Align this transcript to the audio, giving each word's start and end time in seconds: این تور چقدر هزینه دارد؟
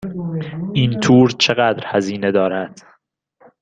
این 0.73 0.99
تور 0.99 1.29
چقدر 1.29 1.83
هزینه 1.87 2.31
دارد؟ 2.31 2.79